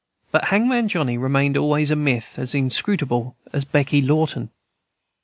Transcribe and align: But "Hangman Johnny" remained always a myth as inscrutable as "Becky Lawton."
But 0.31 0.45
"Hangman 0.45 0.87
Johnny" 0.87 1.15
remained 1.15 1.55
always 1.55 1.91
a 1.91 1.95
myth 1.95 2.39
as 2.39 2.55
inscrutable 2.55 3.35
as 3.53 3.65
"Becky 3.65 4.01
Lawton." 4.01 4.49